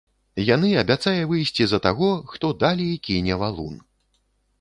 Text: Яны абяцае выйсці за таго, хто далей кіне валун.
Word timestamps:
Яны 0.45 0.69
абяцае 0.83 1.19
выйсці 1.31 1.67
за 1.73 1.79
таго, 1.85 2.09
хто 2.31 2.51
далей 2.65 2.95
кіне 3.09 3.37
валун. 3.43 3.77